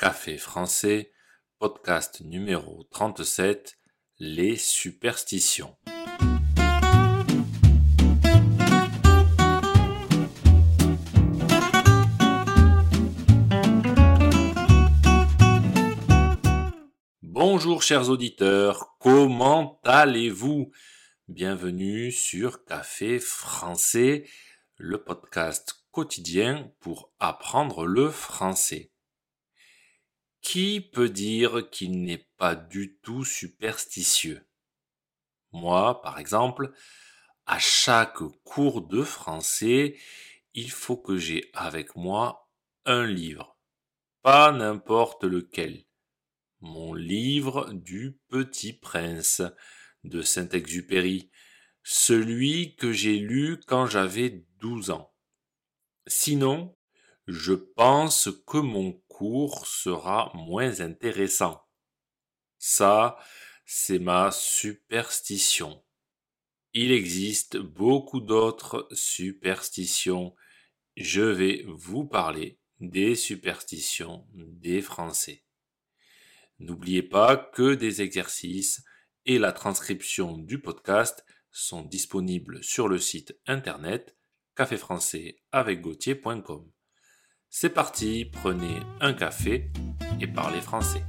Café 0.00 0.38
français, 0.38 1.10
podcast 1.58 2.20
numéro 2.20 2.84
37, 2.92 3.80
les 4.20 4.54
superstitions. 4.54 5.76
Bonjour 17.22 17.82
chers 17.82 18.08
auditeurs, 18.08 18.94
comment 19.00 19.80
allez-vous? 19.82 20.70
Bienvenue 21.26 22.12
sur 22.12 22.64
Café 22.64 23.18
français, 23.18 24.28
le 24.76 25.02
podcast 25.02 25.84
quotidien 25.90 26.70
pour 26.78 27.10
apprendre 27.18 27.84
le 27.84 28.10
français. 28.10 28.92
Qui 30.50 30.80
peut 30.80 31.10
dire 31.10 31.68
qu'il 31.68 32.02
n'est 32.04 32.26
pas 32.38 32.54
du 32.54 32.96
tout 33.02 33.22
superstitieux? 33.22 34.48
Moi, 35.52 36.00
par 36.00 36.18
exemple, 36.18 36.72
à 37.44 37.58
chaque 37.58 38.22
cours 38.44 38.80
de 38.80 39.02
français, 39.02 39.98
il 40.54 40.70
faut 40.70 40.96
que 40.96 41.18
j'ai 41.18 41.50
avec 41.52 41.96
moi 41.96 42.50
un 42.86 43.06
livre, 43.06 43.58
pas 44.22 44.50
n'importe 44.50 45.24
lequel. 45.24 45.84
Mon 46.60 46.94
livre 46.94 47.70
du 47.74 48.18
Petit 48.28 48.72
Prince 48.72 49.42
de 50.04 50.22
Saint-Exupéry, 50.22 51.30
celui 51.82 52.74
que 52.76 52.90
j'ai 52.90 53.18
lu 53.18 53.60
quand 53.66 53.84
j'avais 53.84 54.46
douze 54.60 54.88
ans. 54.88 55.12
Sinon, 56.06 56.74
je 57.26 57.52
pense 57.52 58.30
que 58.46 58.56
mon 58.56 58.92
cours 59.18 59.66
sera 59.66 60.30
moins 60.34 60.80
intéressant. 60.80 61.60
Ça, 62.56 63.18
c'est 63.66 63.98
ma 63.98 64.30
superstition. 64.30 65.82
Il 66.72 66.92
existe 66.92 67.56
beaucoup 67.56 68.20
d'autres 68.20 68.86
superstitions. 68.92 70.36
Je 70.96 71.22
vais 71.22 71.64
vous 71.66 72.04
parler 72.06 72.60
des 72.78 73.16
superstitions 73.16 74.24
des 74.34 74.82
Français. 74.82 75.42
N'oubliez 76.60 77.02
pas 77.02 77.36
que 77.36 77.74
des 77.74 78.02
exercices 78.02 78.84
et 79.26 79.40
la 79.40 79.50
transcription 79.50 80.38
du 80.38 80.60
podcast 80.60 81.26
sont 81.50 81.82
disponibles 81.82 82.62
sur 82.62 82.86
le 82.86 82.98
site 82.98 83.36
internet 83.48 84.16
caféfrançais 84.54 85.42
avec 85.50 85.80
C'est 87.50 87.70
parti, 87.70 88.26
prenez 88.26 88.80
un 89.00 89.14
café 89.14 89.70
et 90.20 90.26
parlez 90.26 90.60
français. 90.60 91.02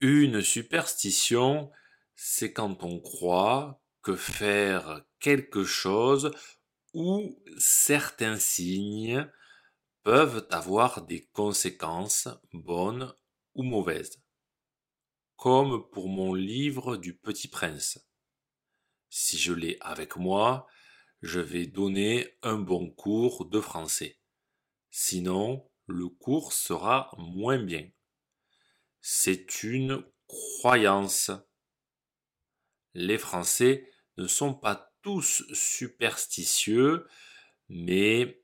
Une 0.00 0.42
superstition, 0.42 1.70
c'est 2.16 2.52
quand 2.52 2.82
on 2.82 3.00
croit 3.00 3.80
que 4.02 4.16
faire 4.16 5.04
quelque 5.20 5.64
chose 5.64 6.32
ou 6.92 7.38
certains 7.58 8.38
signes 8.38 9.30
peuvent 10.02 10.46
avoir 10.50 11.06
des 11.06 11.28
conséquences 11.32 12.28
bonnes 12.52 13.12
ou 13.54 13.62
mauvaises 13.62 14.22
comme 15.42 15.90
pour 15.90 16.08
mon 16.08 16.34
livre 16.34 16.96
du 16.96 17.16
Petit 17.16 17.48
Prince. 17.48 17.98
Si 19.14 19.36
je 19.36 19.52
l'ai 19.52 19.76
avec 19.82 20.16
moi, 20.16 20.66
je 21.20 21.38
vais 21.38 21.66
donner 21.66 22.34
un 22.42 22.56
bon 22.56 22.90
cours 22.90 23.44
de 23.44 23.60
français. 23.60 24.18
Sinon, 24.90 25.70
le 25.86 26.08
cours 26.08 26.54
sera 26.54 27.10
moins 27.18 27.62
bien. 27.62 27.90
C'est 29.02 29.64
une 29.64 30.02
croyance. 30.26 31.30
Les 32.94 33.18
Français 33.18 33.86
ne 34.16 34.26
sont 34.26 34.54
pas 34.54 34.94
tous 35.02 35.44
superstitieux, 35.52 37.06
mais 37.68 38.42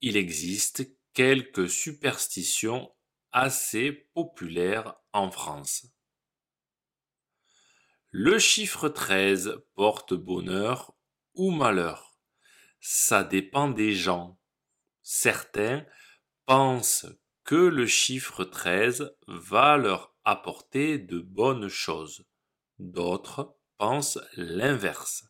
il 0.00 0.16
existe 0.16 0.96
quelques 1.12 1.70
superstitions 1.70 2.92
assez 3.30 3.92
populaires 3.92 4.96
en 5.12 5.30
France. 5.30 5.86
Le 8.10 8.38
chiffre 8.38 8.88
13 8.88 9.58
porte 9.74 10.14
bonheur 10.14 10.96
ou 11.34 11.50
malheur? 11.50 12.18
Ça 12.80 13.22
dépend 13.22 13.68
des 13.68 13.92
gens. 13.92 14.40
Certains 15.02 15.84
pensent 16.46 17.04
que 17.44 17.54
le 17.54 17.86
chiffre 17.86 18.44
13 18.44 19.14
va 19.26 19.76
leur 19.76 20.14
apporter 20.24 20.98
de 20.98 21.18
bonnes 21.18 21.68
choses. 21.68 22.24
D'autres 22.78 23.54
pensent 23.76 24.20
l'inverse. 24.36 25.24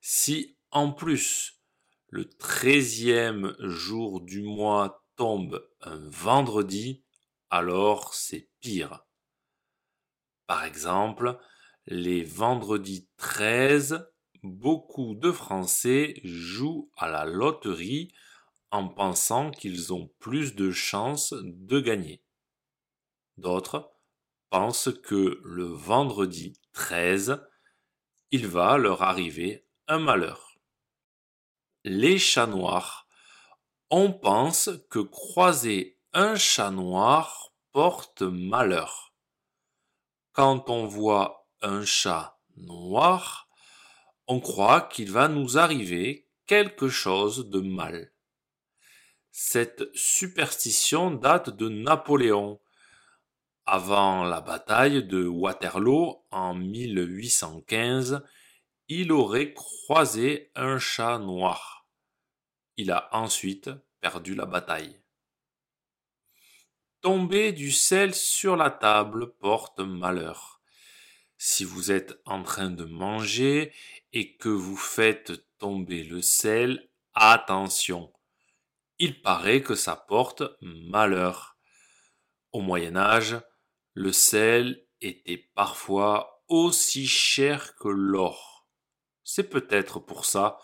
Si 0.00 0.58
en 0.72 0.90
plus 0.90 1.60
le 2.08 2.28
treizième 2.28 3.54
jour 3.60 4.22
du 4.22 4.42
mois 4.42 5.06
tombe 5.14 5.64
un 5.82 6.08
vendredi, 6.08 7.04
alors 7.48 8.12
c'est 8.12 8.50
pire. 8.58 9.04
Par 10.46 10.64
exemple, 10.64 11.38
les 11.86 12.22
vendredis 12.22 13.08
13, 13.16 14.06
beaucoup 14.42 15.14
de 15.14 15.32
Français 15.32 16.20
jouent 16.22 16.90
à 16.96 17.08
la 17.08 17.24
loterie 17.24 18.12
en 18.70 18.88
pensant 18.88 19.50
qu'ils 19.50 19.92
ont 19.92 20.10
plus 20.18 20.54
de 20.54 20.70
chances 20.70 21.34
de 21.42 21.80
gagner. 21.80 22.22
D'autres 23.38 23.90
pensent 24.50 24.90
que 25.02 25.40
le 25.44 25.64
vendredi 25.64 26.60
13, 26.72 27.40
il 28.30 28.46
va 28.46 28.76
leur 28.76 29.02
arriver 29.02 29.66
un 29.88 29.98
malheur. 29.98 30.58
Les 31.84 32.18
chats 32.18 32.46
noirs. 32.46 33.06
On 33.90 34.12
pense 34.12 34.70
que 34.90 34.98
croiser 34.98 35.98
un 36.12 36.36
chat 36.36 36.70
noir 36.70 37.52
porte 37.72 38.22
malheur 38.22 39.13
quand 40.34 40.68
on 40.68 40.84
voit 40.84 41.48
un 41.62 41.84
chat 41.84 42.40
noir, 42.56 43.48
on 44.26 44.40
croit 44.40 44.82
qu'il 44.82 45.10
va 45.10 45.28
nous 45.28 45.58
arriver 45.58 46.28
quelque 46.46 46.88
chose 46.88 47.48
de 47.48 47.60
mal. 47.60 48.12
Cette 49.30 49.84
superstition 49.94 51.12
date 51.12 51.50
de 51.50 51.68
Napoléon. 51.68 52.60
Avant 53.64 54.24
la 54.24 54.40
bataille 54.40 55.04
de 55.04 55.26
Waterloo 55.26 56.26
en 56.30 56.54
1815, 56.54 58.22
il 58.88 59.12
aurait 59.12 59.54
croisé 59.54 60.50
un 60.54 60.78
chat 60.78 61.18
noir. 61.18 61.86
Il 62.76 62.90
a 62.90 63.08
ensuite 63.12 63.70
perdu 64.00 64.34
la 64.34 64.46
bataille. 64.46 65.00
Tomber 67.04 67.52
du 67.52 67.70
sel 67.70 68.14
sur 68.14 68.56
la 68.56 68.70
table 68.70 69.34
porte 69.34 69.80
malheur. 69.80 70.62
Si 71.36 71.62
vous 71.62 71.92
êtes 71.92 72.18
en 72.24 72.42
train 72.42 72.70
de 72.70 72.86
manger 72.86 73.74
et 74.14 74.38
que 74.38 74.48
vous 74.48 74.78
faites 74.78 75.46
tomber 75.58 76.02
le 76.02 76.22
sel, 76.22 76.88
attention. 77.12 78.10
Il 78.98 79.20
paraît 79.20 79.60
que 79.60 79.74
ça 79.74 79.96
porte 79.96 80.44
malheur. 80.62 81.58
Au 82.52 82.62
Moyen 82.62 82.96
Âge, 82.96 83.38
le 83.92 84.10
sel 84.10 84.86
était 85.02 85.50
parfois 85.54 86.42
aussi 86.48 87.06
cher 87.06 87.76
que 87.76 87.88
l'or. 87.88 88.66
C'est 89.24 89.50
peut-être 89.50 90.00
pour 90.00 90.24
ça 90.24 90.58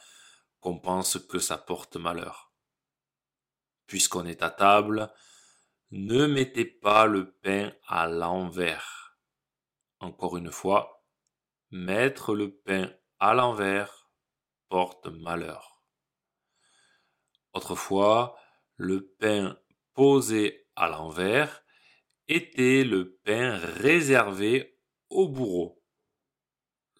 qu'on 0.60 0.78
pense 0.78 1.18
que 1.18 1.38
ça 1.38 1.58
porte 1.58 1.96
malheur. 1.96 2.50
Puisqu'on 3.86 4.24
est 4.24 4.42
à 4.42 4.48
table, 4.48 5.12
ne 5.90 6.26
mettez 6.26 6.64
pas 6.64 7.06
le 7.06 7.32
pain 7.42 7.72
à 7.86 8.06
l'envers. 8.06 9.16
Encore 9.98 10.36
une 10.36 10.52
fois, 10.52 11.04
mettre 11.70 12.34
le 12.34 12.56
pain 12.56 12.92
à 13.18 13.34
l'envers 13.34 14.10
porte 14.68 15.06
malheur. 15.06 15.82
Autrefois, 17.52 18.38
le 18.76 19.08
pain 19.18 19.58
posé 19.94 20.68
à 20.76 20.88
l'envers 20.88 21.64
était 22.28 22.84
le 22.84 23.16
pain 23.24 23.56
réservé 23.56 24.78
au 25.08 25.28
bourreau. 25.28 25.82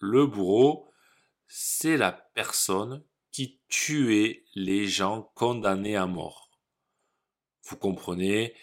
Le 0.01 0.27
bourreau, 0.27 0.93
c'est 1.47 1.97
la 1.97 2.11
personne 2.11 3.05
qui 3.31 3.61
tuait 3.69 4.45
les 4.55 4.89
gens 4.89 5.31
condamnés 5.35 5.97
à 5.97 6.07
mort. 6.07 6.51
Vous 7.63 7.77
comprenez 7.77 8.57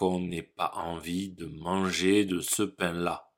qu'on 0.00 0.18
n'ait 0.18 0.40
pas 0.40 0.72
envie 0.76 1.28
de 1.28 1.44
manger 1.44 2.24
de 2.24 2.40
ce 2.40 2.62
pain-là. 2.62 3.34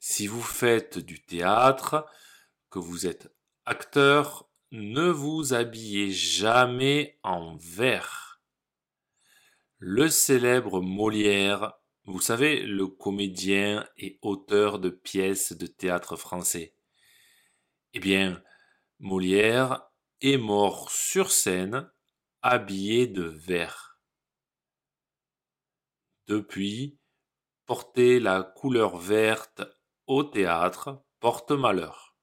Si 0.00 0.26
vous 0.26 0.42
faites 0.42 0.98
du 0.98 1.24
théâtre, 1.24 2.04
que 2.68 2.80
vous 2.80 3.06
êtes 3.06 3.32
Acteur, 3.64 4.50
ne 4.72 5.08
vous 5.08 5.54
habillez 5.54 6.10
jamais 6.10 7.20
en 7.22 7.54
vert. 7.58 8.42
Le 9.78 10.08
célèbre 10.08 10.80
Molière, 10.80 11.74
vous 12.04 12.20
savez, 12.20 12.60
le 12.62 12.88
comédien 12.88 13.88
et 13.96 14.18
auteur 14.20 14.80
de 14.80 14.90
pièces 14.90 15.52
de 15.52 15.68
théâtre 15.68 16.16
français. 16.16 16.74
Eh 17.92 18.00
bien, 18.00 18.42
Molière 18.98 19.88
est 20.22 20.38
mort 20.38 20.90
sur 20.90 21.30
scène 21.30 21.88
habillé 22.42 23.06
de 23.06 23.22
vert. 23.22 23.95
Depuis, 26.26 26.98
porter 27.66 28.20
la 28.20 28.42
couleur 28.42 28.96
verte 28.96 29.62
au 30.06 30.24
théâtre 30.24 31.04
porte 31.20 31.52
malheur. 31.52 32.16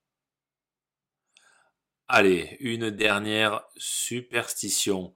Allez, 2.07 2.57
une 2.59 2.89
dernière 2.89 3.65
superstition. 3.77 5.13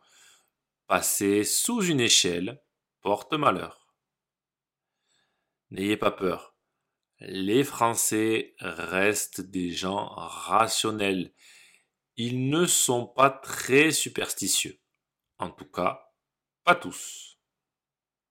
Passer 0.87 1.43
sous 1.43 1.83
une 1.83 1.99
échelle 1.99 2.63
porte 3.01 3.33
malheur. 3.33 3.93
N'ayez 5.69 5.97
pas 5.97 6.11
peur. 6.11 6.55
Les 7.19 7.63
Français 7.63 8.55
restent 8.59 9.41
des 9.41 9.71
gens 9.71 10.07
rationnels. 10.15 11.33
Ils 12.15 12.49
ne 12.49 12.65
sont 12.65 13.05
pas 13.05 13.29
très 13.29 13.91
superstitieux. 13.91 14.79
En 15.39 15.51
tout 15.51 15.69
cas, 15.69 16.13
pas 16.63 16.75
tous. 16.75 17.36